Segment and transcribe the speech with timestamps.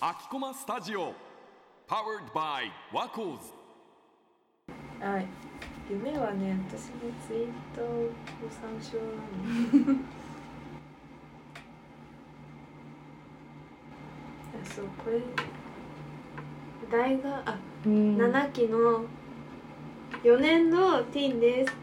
[0.00, 1.12] 秋駒スタジオ
[1.88, 3.52] Powered by ワコーズ
[5.04, 5.26] はい。
[5.90, 6.90] 夢はね私の
[7.26, 8.08] ツイッターを
[8.50, 9.02] 参照な
[9.92, 9.98] の。
[14.62, 15.20] あそうこれ
[16.88, 18.16] 大学あうん。
[18.16, 19.06] 7期の
[20.22, 21.74] 4年のティーンです。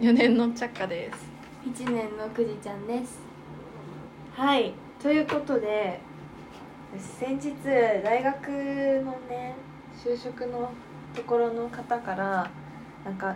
[0.00, 1.30] 4年のチャッカです。
[1.64, 3.25] 一年のくじちゃんです
[4.36, 4.74] はい。
[5.02, 5.98] ということで
[7.18, 7.54] 先日
[8.04, 8.48] 大学
[9.02, 9.54] のね
[10.04, 10.70] 就職の
[11.14, 12.50] ところの方から
[13.02, 13.34] なんか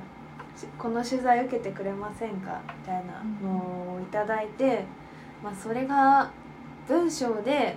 [0.55, 2.61] しこの取材受けてくれませんか？
[2.81, 4.85] みたいなのをいただいて、
[5.43, 6.31] まあ、それが
[6.87, 7.77] 文章で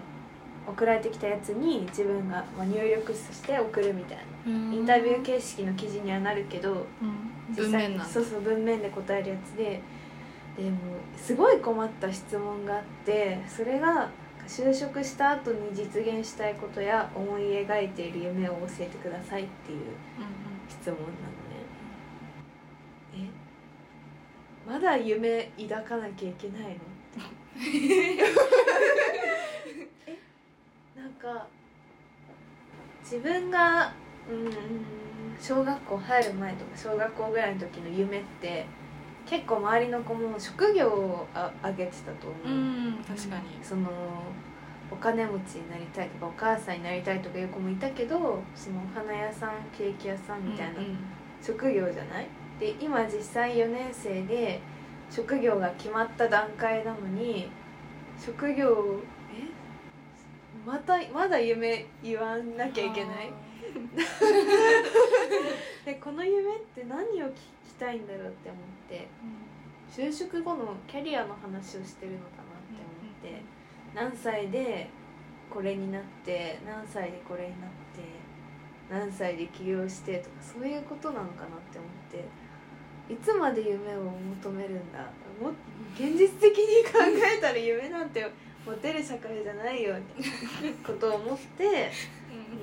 [0.67, 4.23] 送られてきたやつに自分がまあ入力して送るみたいな。
[4.45, 7.31] インタビュー形式の記事にはなるけどうん。
[7.55, 9.81] 実際文面そうそう文面で答えるやつで
[10.57, 10.77] でも
[11.17, 14.09] すごい困った質問があってそれが
[14.47, 19.79] 就職した後に実現したいことや思い描いている夢を教えてくださいっていう
[20.69, 21.09] 質問なのね。
[23.15, 24.69] え？
[24.69, 26.69] まだ夢抱かなきゃいけないの？
[30.97, 30.99] え？
[30.99, 31.47] なんか
[33.01, 33.93] 自分が
[34.29, 34.51] うん
[35.39, 38.65] 小学校入る前とか小学校ぐらいの時の夢って
[39.33, 42.51] 結構周りの子も職業をあ挙げてたと思う、う
[42.91, 43.41] ん確かに。
[43.63, 43.89] その
[44.91, 50.73] お金持ちになりたいとかお母さんになりたいとかいう子もいたけどそのお花屋さんケーキ屋さんみたいな
[51.41, 52.27] 職業じゃない？
[52.59, 54.61] で今実際4年生で
[55.09, 57.49] 職業が決まった段階なのに
[58.23, 58.99] 職業
[59.35, 59.47] え？
[60.63, 63.33] またまだ夢言わなきゃいけない？
[65.85, 67.31] でこの夢って何を聞
[67.73, 69.07] きたいんだろうって思って
[69.91, 73.41] 就職後のキャリアの話をしてるのかなって思って、
[73.93, 74.89] 何歳で
[75.49, 78.01] これになって何歳でこれになって
[78.89, 84.01] 何歳で起業してとかそういうことなのかなって思っていつまで夢を
[84.41, 84.99] 求めるんだ？
[85.41, 85.51] も
[85.95, 86.99] 現実的に考
[87.37, 88.25] えたら夢なんて
[88.65, 90.23] 持てる社会じゃないよって
[90.85, 91.91] ことを思って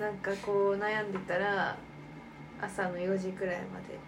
[0.01, 1.77] なんかこう悩んでたら
[2.61, 3.99] 朝の4時くらいまで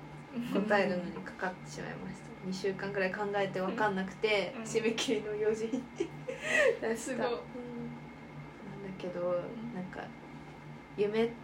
[0.52, 2.48] 答えるのにかかってしまいました。
[2.48, 4.62] 2週間くらい考えて分かんなくて、うん。
[4.62, 6.10] 締め切りの4時に出し
[6.80, 6.96] た。
[6.96, 7.26] すごい。
[7.26, 7.28] うん。
[7.28, 7.38] なんだ
[8.98, 9.20] けど
[9.74, 10.02] なんか
[10.96, 11.34] 夢って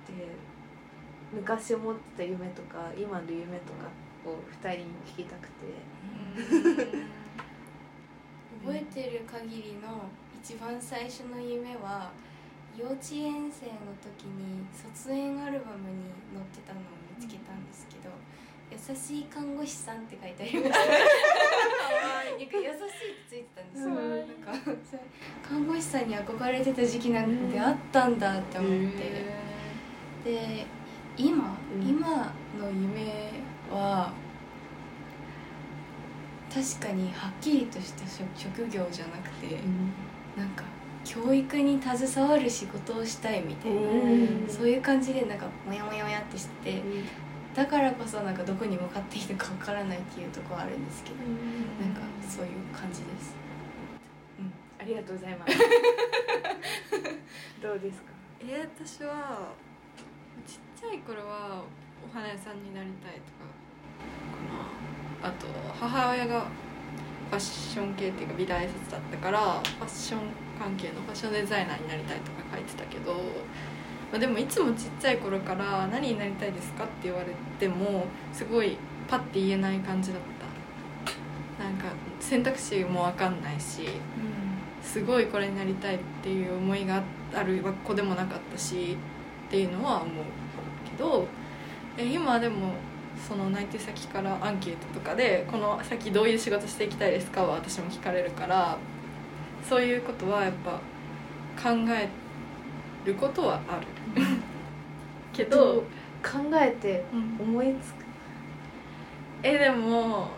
[1.32, 3.88] 昔思ってた夢とか今の夢とか
[4.24, 5.54] を2人に聞きたくて。
[8.60, 10.10] 覚えてる限りの
[10.42, 12.10] 一番最初の夢は
[12.76, 16.82] 幼稚園生の時に卒園アルバムに載ってたのを
[17.16, 18.10] 見つけたんですけど
[18.70, 24.52] 「優しい看護師さん」って書いてありましたなんか優しいってついてたんですよ、うんなんか
[25.42, 29.24] 看護師さんに憧れてた時期なんてあったんだって思って、
[30.24, 30.66] で
[31.16, 31.88] 今、うん。
[31.88, 33.32] 今の夢
[33.70, 34.12] は
[36.52, 39.58] 確かにはっきりとした職職業じゃなくて、
[40.36, 40.64] なんか
[41.04, 44.46] 教育に携わる仕事をしたいみたいな、うん。
[44.48, 46.82] そういう感じでなんかモヤモヤモヤってしてて
[47.58, 51.26] だからこそなんかどこに向かっていいのかわからないっていうところはあるんですけど、なん
[51.92, 53.34] かそういう感じです。
[54.80, 55.58] ありがとうございます。
[57.60, 58.12] どうですか？
[58.40, 59.48] えー私は
[60.46, 61.64] ちっちゃい頃は
[62.08, 63.40] お花屋さんになりたいとか
[65.20, 65.28] かな。
[65.28, 65.48] あと
[65.80, 70.20] 母親がファッション系っていうか美大卒だったからファッション
[70.60, 73.20] 関係のファッションデザイナーになりたいとか書いてたけど、
[74.10, 77.26] まあ、でもいつもちっちゃい頃から「何になりたいですか?」って言われ
[77.58, 78.76] てもすごい
[79.06, 80.20] パッて言えない感じだっ
[81.58, 81.86] たなんか
[82.20, 83.88] 選択肢も分かんないしうん
[84.82, 87.02] すごいこれになりたいっていう思いが
[87.34, 88.96] ある子でもなかったし
[89.48, 90.08] っていうのは思う
[90.88, 91.26] けど
[91.98, 92.72] え今でも
[93.28, 97.42] その内定先からアンケートとかでこの先どういう仕事していきたいですか？
[97.42, 98.78] は私も聞かれるから
[99.68, 100.70] そういうことはやっぱ
[101.60, 102.08] 考えて
[103.08, 103.86] ることはある。
[105.32, 105.84] けど、
[106.22, 107.48] 考えてうん。
[107.48, 108.04] 思いつく？
[109.42, 110.28] えでも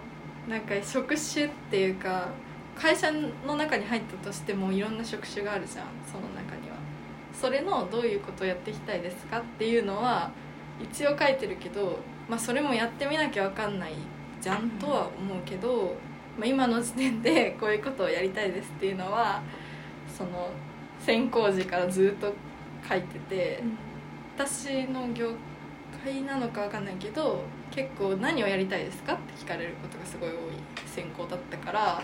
[0.49, 2.29] なんか職種っていうか
[2.75, 3.11] 会社
[3.47, 6.77] の中に入ったとしてもいろんな職種があるじゃんその中には。
[7.33, 10.31] それのどういうことをやっていきたいですかっていうのは
[10.83, 13.93] 一応書いてるけど、まあ、それもやってみなきゃ分かんない
[14.41, 14.69] じゃん。
[14.71, 15.95] とは思うけど、
[16.39, 19.43] まあ、今の時点でこういうことをやりたいですっていうのは
[20.09, 20.51] その
[21.01, 22.35] 専攻時からずっと
[22.89, 23.63] 書いてて、
[24.37, 25.33] 私の業
[26.05, 30.37] 界なのか分かんないけど結構何をやりたいですかって聞かれることがすごい多い
[30.87, 32.03] 専攻だったから、ま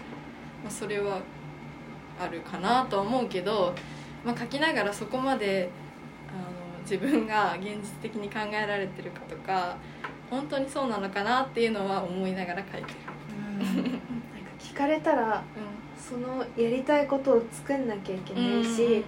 [0.68, 1.20] あ、それは
[2.20, 3.74] あるかなとは思うけど、
[4.24, 5.70] まあ、書きながらそこまで
[6.28, 6.32] あ
[6.78, 9.76] の自分が現実的に考えられてるかとか
[10.30, 12.96] 本当にそうなのかなっていうのは思いながら書いてる。
[13.58, 14.00] なんか
[14.58, 15.42] 聞かれたら
[15.98, 19.04] そのやりたいことを作んなきゃいけないし、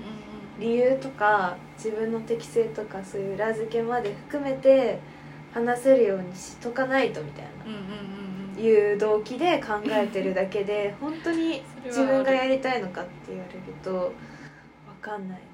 [0.58, 4.98] 理由とか自分の適性とかそういう裏付けまで含めて
[5.52, 7.50] 話せるようにしとかないとみたいな。
[7.64, 7.82] うんうんうん
[8.22, 8.38] うん。
[8.60, 14.12] いう動機で考えてるだけで 本当に自分がやりたいのかって言われると分
[15.00, 15.44] かんないな。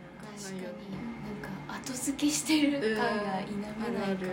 [0.43, 0.63] 確かに。
[0.63, 4.33] なんか後付けしてる感が否めないかも、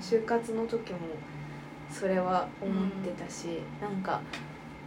[0.00, 0.98] 就活の時も
[1.90, 4.22] それは思ってたし、なんか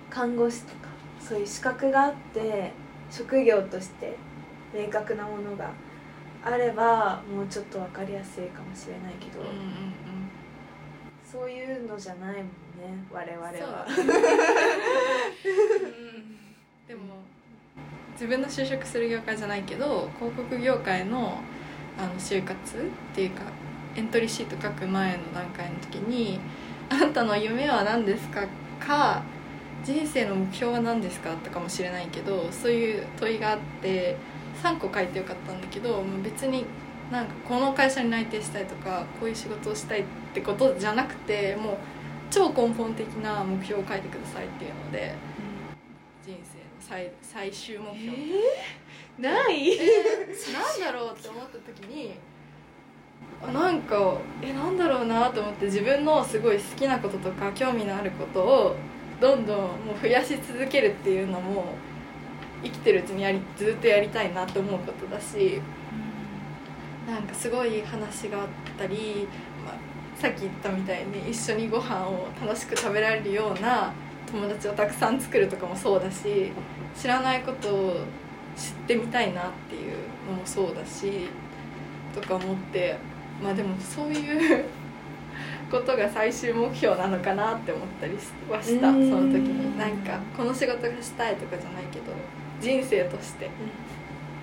[0.09, 0.87] 看護師とか
[1.19, 2.71] そういう資格があって
[3.11, 4.17] 職業として
[4.73, 5.69] 明確なものが
[6.43, 9.61] あればもうちょっと分かりやすいかもしれないけど、うんうんうん
[11.31, 12.49] そういうのじゃないもんね
[13.09, 13.85] 我々は。
[16.87, 17.01] でも
[18.13, 21.39] 自分の就職する業界じゃないけど広告業界の
[21.97, 22.81] あの就活っ
[23.15, 23.43] ていうか
[23.95, 26.39] エントリーシート書く前の段階の時に
[26.89, 28.41] 「あなたの夢は何ですか?」
[28.85, 29.21] か
[29.85, 34.17] 「人生の目標は何ですか?」とかもしれないけどそういう問いがあって
[34.61, 36.65] 3個書いてよかったんだけどもう別に
[37.11, 40.03] なんかこの会社に内定したいとかこういう仕事をしたいっ
[40.33, 41.77] てことじゃなくてもう
[42.29, 45.13] 超根本的な目標を書いてくださいっていうので
[46.23, 48.17] 人生の最最終目標、
[49.19, 49.77] ない？
[50.53, 52.13] なんだろうって思った時に
[53.43, 58.75] あなんかえなんだろうなと思って自分のすごい好きなこととか興味のあることを
[59.19, 61.65] どんどんもう増やし続けるっていうのも
[62.63, 65.61] 生きてるうちにやりずっとやりたいなって思うことだし
[67.07, 68.47] なんかすごい話があっ
[68.77, 69.27] たり、
[69.65, 69.75] まあ、
[70.21, 73.91] さっき言ったみたいに一緒にご飯を楽しく食べられるような
[74.31, 76.51] 友達をたくさん作るとかもそうだし
[76.95, 77.95] 知らないことを
[78.55, 79.91] 知ってみたいなっていう
[80.29, 81.27] のもそうだし
[82.13, 82.95] とか思って
[83.43, 84.65] まあでもそういう
[85.71, 88.13] ことが最終目標なのかなって思ったり
[88.49, 89.09] はしたそうん。
[89.33, 89.77] の時に。
[89.77, 92.11] なんかこの仕事がしたいとかじゃないけど
[92.61, 93.49] 人生として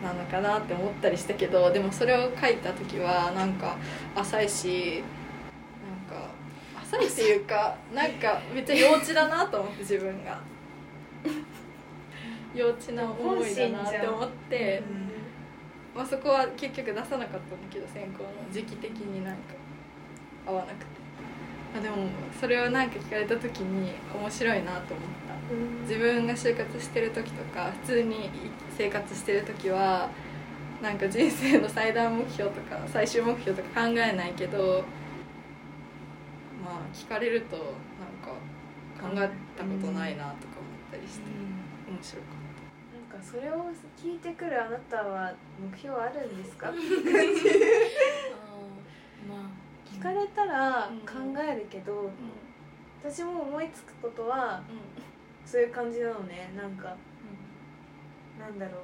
[0.02, 3.76] なのかなって思ったりしたけどでもそれを書いた時はなんか
[4.14, 5.02] 浅いし
[6.10, 6.30] なんか
[6.82, 10.40] 浅いっていうかなんかめっちゃ幼稚だなと思って自分が。
[12.54, 14.82] 幼稚な思いだなって思って、
[15.94, 19.40] まあ、そこは結局出さなかったんだけど選考の時期的になんか
[20.46, 20.97] 合わなくて
[21.76, 21.96] あでも
[22.40, 25.28] それをなんか聞かれた時に面白いなと思った。
[25.88, 28.28] 自分が就活してる時とか普通に
[28.76, 30.10] 生活してる時は
[30.82, 34.84] なんか人生の最大目標とか最終目標とか考えないけど
[36.62, 37.64] まあ聞かれるとなん
[38.22, 38.32] か
[39.00, 41.22] 考えたことないなとか思ったりして
[41.88, 46.70] 面白かっなんかそれを聞いてくるあなたは目標あるんですか？
[49.98, 51.00] 聞かれたらうん。
[51.00, 51.06] 考
[51.40, 52.08] えるけど、
[53.02, 54.78] た、私も思いつくことはうん。
[55.44, 56.52] そういう感じなのね。
[56.56, 56.96] なんか
[58.38, 58.82] なんだろう。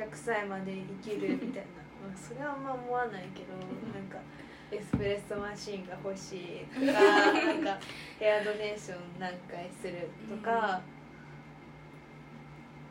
[0.00, 1.68] 100歳まで生きるみたいな。
[2.06, 3.64] まあそれはあんま思わないけどな
[3.98, 4.18] んか
[4.70, 6.92] エスプレッソマシンが欲しいとか
[7.32, 7.78] なんか
[8.18, 10.82] ヘアドネーション何回するとか、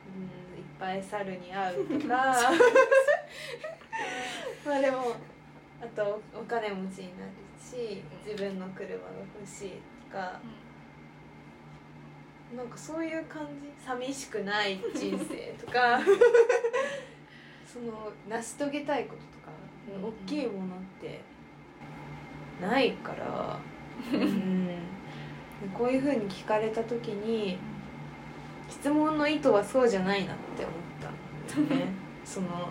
[0.08, 0.25] うん、い
[0.62, 2.34] っぱい猿に会うとか。
[4.65, 5.15] まあでも
[5.82, 9.72] あとお金持ちになるし自分の車が欲しい
[10.10, 10.39] とか。
[12.55, 13.86] なんかそういう感じ？
[13.86, 16.00] 寂しくない人生とか。
[17.65, 19.51] その成し遂げたいこととか、
[19.98, 21.22] うん大きいものって
[22.62, 23.60] ないから、
[24.13, 24.70] うん、
[25.74, 27.58] こういうふうに聞かれた時に
[28.70, 31.88] 質問の意図はそうじゃないなって思ったね。
[32.24, 32.70] その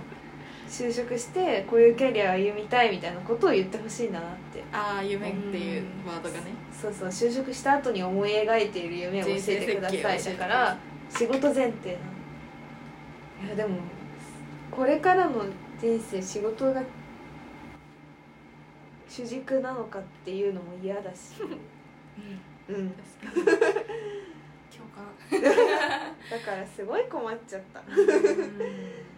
[0.74, 4.60] 就職してこういうキャリアを歩みたいみたいなことを言ってほしいんだなって。
[4.72, 6.46] ああ夢っていうワードがね。
[6.72, 10.76] そうそう就職した後に思い描いている夢を教えてくださいだから
[11.08, 11.98] 仕事前提な
[13.46, 13.46] の。
[13.46, 13.78] いやでも
[14.72, 15.44] これからの
[15.80, 16.82] 人生仕事が
[19.08, 21.34] 主軸なのかっていうのも嫌だし。
[22.68, 22.94] うん。
[23.22, 23.58] 確かに。
[23.58, 23.74] あ
[24.74, 25.06] 共感
[26.30, 29.14] だからすごい困っちゃった確かにね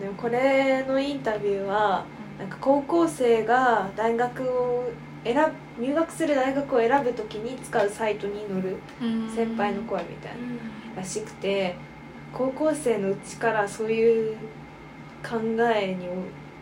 [0.00, 2.04] でもこれのインタビューは
[2.38, 4.90] なんか高校生が大学を
[5.24, 5.36] 選
[5.78, 8.76] ぶ入学する大学を選ぶ時に使うサイトに載る
[9.34, 10.38] 先輩の声みたいな
[10.96, 11.76] らしくて
[12.32, 14.36] 高校生のうちからそういう
[15.22, 15.38] 考
[15.74, 16.08] えに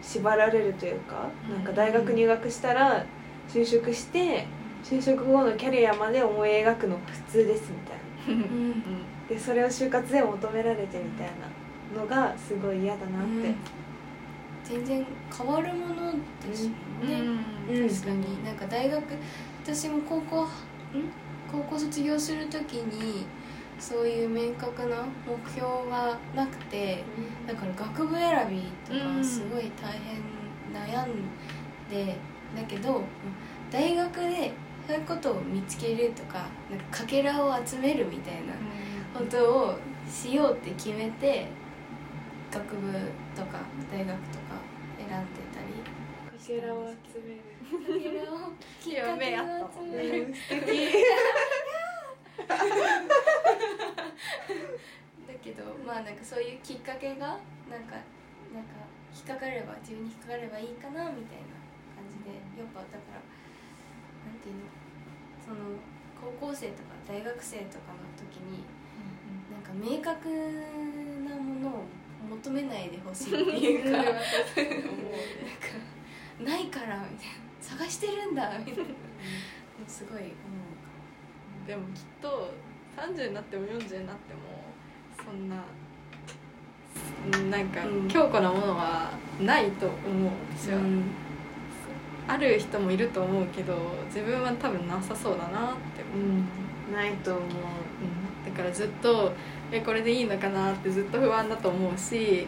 [0.03, 1.55] 縛られるというかうん。
[1.57, 3.07] なんか大学入学したら
[3.49, 4.47] 就職して
[4.85, 7.79] 就職後のキャリアまで思い描くのが普通ですみ
[8.27, 8.45] たいな。
[8.45, 8.83] うん。
[9.29, 11.33] でそれを就活で求められてみたいな
[11.97, 13.55] のがすごい嫌だなって、
[14.65, 15.07] 全然
[15.37, 16.13] 変わるもの
[16.47, 17.21] ですもんね、
[17.69, 17.89] うん。
[17.89, 18.45] 確かに。
[18.45, 19.03] なんか大学
[19.65, 20.49] 私も高校ん？
[21.51, 23.27] 高校卒業する時に
[23.79, 27.03] そういう明確な目標がなくて
[27.47, 29.19] だから学部選びとうん。
[29.19, 30.21] かすごい大変
[30.73, 31.09] 悩ん
[31.91, 32.17] で
[32.57, 33.03] だけど
[33.71, 34.53] 大学で
[34.87, 38.55] そういうことを見つけるとかなんかかけらを集めるみたいな
[39.19, 39.79] ことを
[40.09, 41.49] しようって決めて
[42.51, 42.93] 学部
[43.37, 43.61] とか
[43.93, 44.59] 大学とか
[44.99, 45.15] 選んで
[45.55, 47.41] たりかけらを集める
[47.87, 48.35] かけらを
[48.81, 50.67] きっかけを集める素敵
[55.29, 57.39] だけどまあなんかそういうきっかけが
[57.71, 57.97] なんか
[58.53, 58.75] なんか
[59.15, 61.55] 引っかかれば自分に引っかかればいいかなみたいな
[61.95, 63.23] 感じでやっぱだから
[64.27, 64.71] なんていうの
[65.39, 65.79] その
[66.19, 68.67] 高校生とか大学生とかの時に
[69.51, 70.29] なんか明確
[71.29, 71.85] なものを
[72.51, 74.13] 求めないでほしいっていうかなんか
[76.45, 77.35] ないからみたいな。
[77.61, 78.85] 探してるんだみたいな。
[79.87, 80.33] すごい思う
[81.67, 82.51] でもきっと
[82.97, 84.41] 30になっても40になっても
[85.25, 85.57] そんな
[87.57, 88.09] なんかうん。
[88.09, 91.05] 強固なものはないと思う私は、うん。
[92.27, 93.75] ある人もいると思うけど
[94.07, 96.27] 自分は多分なさそうだなって思う、
[96.89, 96.95] うん。
[96.95, 97.49] ないと思う。
[98.45, 99.33] だからずっと
[99.73, 102.47] えこれでいいのかなってずっと不安だと思うし、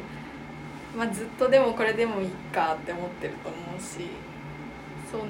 [0.97, 4.09] まあ、ずっとでもこれでもいいかって思ってると思うし
[5.11, 5.21] そん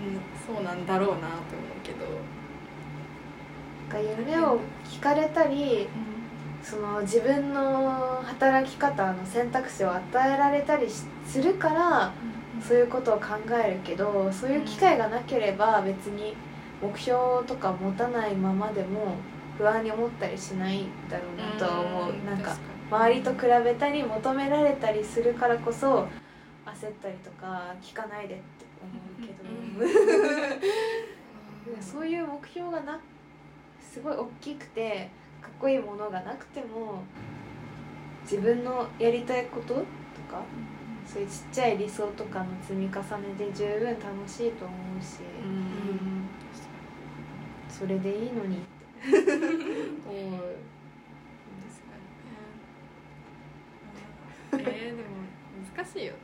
[0.47, 1.39] そうなんだろうなと思う
[1.83, 2.07] けど、
[3.91, 5.89] なんか夢を聞かれたり
[6.63, 12.13] その自分の働き方の選択肢を与えられたりしするから
[12.67, 13.27] そういうことを考
[13.65, 16.37] えるけどそういう機会がなければ別に
[16.81, 19.17] 目標とか持たないままでも
[19.59, 22.13] 不安に思ったりしないだろうなとは思う。
[22.25, 22.57] なんか
[22.91, 26.07] 周りと比べたり求められたりするからこそ
[26.67, 29.33] 焦ったりとか聞かないでって思うけ
[31.73, 33.01] ど、 そういう目標がな
[33.81, 37.03] すごい大きくてかっこいいものがなくても
[38.23, 39.81] 自分のやりたいことと
[40.31, 40.43] か
[41.07, 46.29] そういうちっちゃい理想とかの積み重ねで十分楽しいと思うし、うん
[47.69, 48.59] それでいいのに。
[48.59, 48.72] って
[50.07, 50.73] 思う。
[54.55, 55.09] えー、でも
[55.75, 56.19] 難しいよね。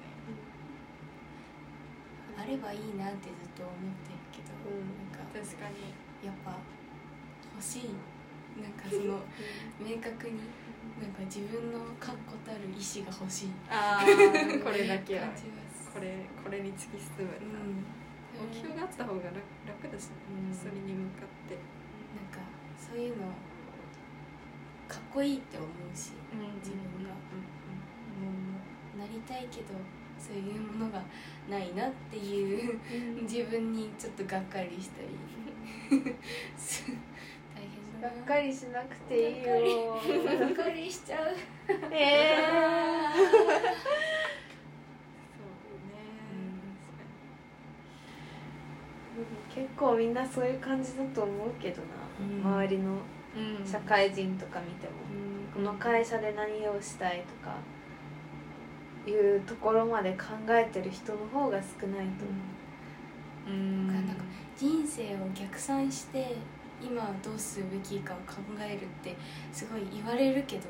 [2.39, 3.75] あればいいなってずっと思っ
[4.07, 4.87] てるけど、うん。
[5.11, 5.91] なんか確かに。
[6.23, 6.57] やっぱ
[7.55, 7.91] 欲しい。
[8.61, 9.23] なんかその
[9.79, 10.43] 明確に
[10.99, 13.49] なんか自分の確固たる意志が欲しい。
[13.71, 14.07] ああ
[14.63, 15.27] これだけは。
[15.95, 17.87] これこれに突き進むうん。
[18.39, 20.55] 目標があった方が楽楽だし、うん。
[20.55, 21.59] それに向かって、
[22.79, 23.25] そういうの
[24.89, 26.13] かっこいいって思うし
[26.63, 27.11] 自分が。
[27.11, 28.27] も
[28.97, 29.75] うなりたいけど
[30.19, 31.01] そういうものが
[31.49, 32.81] ないなっていう
[33.23, 35.09] 自分にちょっとがっかりしたり。
[36.57, 36.85] す
[37.55, 38.15] 大変だな。
[38.17, 39.55] がっかりしなくていいよ。
[40.41, 40.91] がっかり。
[40.91, 41.37] しちゃう。
[41.93, 42.39] え
[43.17, 43.27] そう
[49.21, 49.25] ね、
[49.61, 51.88] 結構みんなそういう感じだと思うけどな、
[52.21, 52.55] うん。
[52.55, 52.93] 周りの
[53.37, 53.67] うん。
[53.67, 54.93] 社会人とか見ても、
[55.55, 57.57] この会社で何をしたいとか。
[59.07, 62.27] いうところまで考えてる人の方が少ないと。
[62.27, 62.35] 思
[63.47, 63.50] う。
[63.50, 63.87] うん。
[63.87, 64.23] なんか
[64.55, 66.37] 人生を逆算して
[66.83, 69.17] 今どうするべきかを考えるって
[69.50, 70.65] すごい言われるけど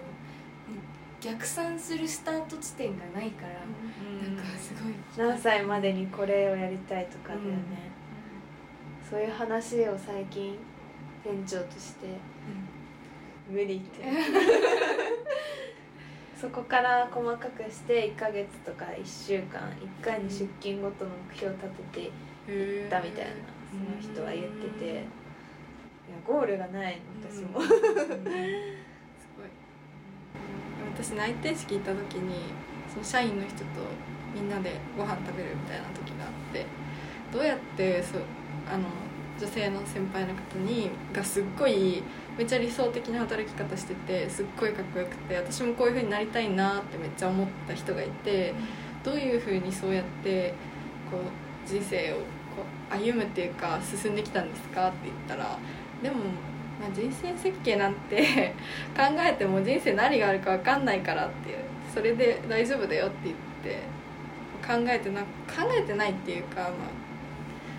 [1.20, 3.54] 逆算するスタート地点がないから、
[4.28, 4.36] うん。
[4.36, 4.94] なんかすごい。
[5.16, 7.56] 何歳までにこれをやりたいとかだよね、
[9.08, 10.58] そういう話を最近
[11.24, 12.06] 店長として
[13.50, 14.04] 無理って。
[16.40, 19.60] そこから細かくして1ヶ月とか1週間
[20.00, 22.12] 1回の出勤ごとの目標を立て
[22.46, 23.30] ていったみたいな
[24.00, 25.18] その人は言ってて。
[26.08, 27.84] いやゴールがないの私も、 すごい。
[30.94, 32.54] 私内定式行った時に
[32.88, 33.64] その社員の人と
[34.34, 36.64] みんなでご飯食べるみたいな時があって
[37.30, 38.22] どうやってそう
[38.72, 38.84] あの
[39.38, 42.02] 女性の先輩の方にがすっごい
[42.36, 48.54] めっちゃ理想的な働き方しててすっごいかっこよくて私もこういう風になりたいなってめっちゃ思った人がいて
[49.04, 50.54] どういう風にそうやって
[51.10, 52.22] こう人生をこ
[52.92, 55.58] う歩むっていうか進んできたんですかって言ったら
[56.02, 56.16] でも、
[56.80, 58.54] まあ、人生設計なんて
[58.96, 61.58] 考えても人生何があるか分かんないからっていう
[61.92, 63.82] それで大丈夫だよって言って
[64.66, 66.70] 考えてな考えてないっていうか、まあ、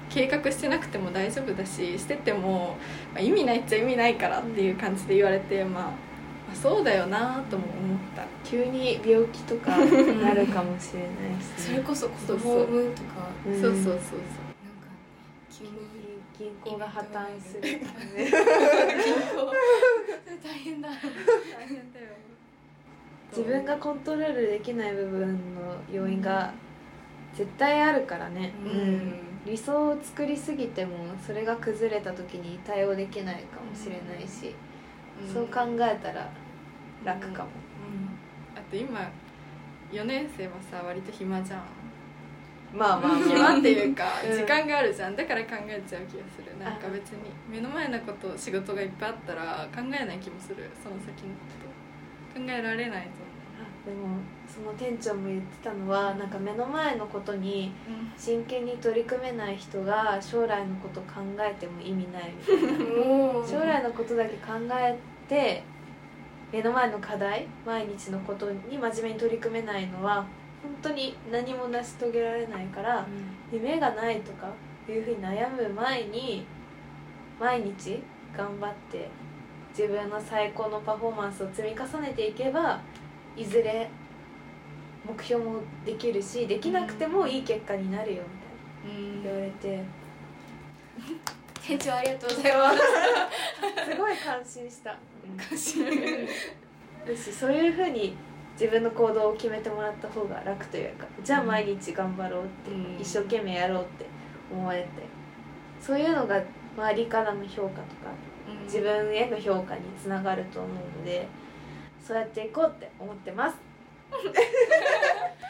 [0.09, 2.75] 計画してなくても大丈夫だししてても、
[3.13, 5.93] まあ、意味ないっちゃ意味ないからっていう感じで言われて、まあ、ま
[6.51, 8.23] あそうだよなとも思った。
[8.43, 13.29] 急に病気とか なるかもしれないし、それこそ子供を産むとか。
[13.47, 13.61] うん。
[13.61, 13.93] そうそうそうそう。
[13.93, 14.09] なんか
[15.51, 15.71] 急に
[16.37, 17.89] 銀行が破綻する 銀行。
[20.43, 22.05] 大変だ大変だよ
[23.31, 26.53] 自分がコントロールできない部分の要因が
[27.33, 34.55] 絶対あるからね、うん理想を作りすぎてもそれが崩れた時に対応できないかもしれないし、
[35.33, 36.31] そう考えたら
[37.03, 37.49] 楽かも、
[38.55, 39.09] あと今
[39.91, 41.63] 4年生はさ割と暇じゃん。
[42.71, 43.17] まあまあまあ。
[43.25, 44.37] 暇っていうかうん。
[44.37, 45.15] 時間があるじゃん。
[45.15, 46.55] だから考えちゃう気がする。
[46.63, 50.69] なんか別に目の前のこと仕事がいっぱいあったら考えない気もする。
[50.83, 51.49] その先のこ
[52.35, 52.39] と。
[52.39, 53.28] 考えられないと
[53.85, 54.17] でも
[54.47, 57.71] その店長も言ってたのはなんか目の前のことに
[58.17, 62.67] 真剣に取り組めない人が将来のこと考えても意味ないみたいな。
[63.47, 65.63] 将来のことだけ考えて
[66.51, 70.25] 目の前の課題毎日のことに真面目に取り組めないのは
[70.61, 73.07] 本当に何も成し遂げられないから
[73.51, 74.47] 夢がないとか
[74.91, 76.45] いうふうに悩む前に
[77.39, 78.01] 毎日
[78.35, 79.09] 頑張って
[79.77, 82.81] 自分の最高のパフォーマンスを積み重ねていけば
[83.35, 83.89] いずれ
[85.05, 89.23] 目標もできるしできなくてもいい結果になるよみたいなうん。
[89.23, 89.83] 言われて。
[91.61, 92.77] 店長ありがとうございます。
[93.91, 94.97] すごい感心した。
[97.05, 98.15] だしそういうふうに
[98.53, 102.99] 自分の行動を決めてもらった方が楽というかじゃあ毎日頑張ろうって、うん。
[102.99, 104.05] 一生懸命やろうって
[104.51, 104.87] 思えて
[105.79, 106.41] そういうのが
[106.75, 108.11] 周りからの評価とか
[108.63, 111.27] 自分への評価につながると思うので
[112.09, 113.55] そうやっていこうって思ってます。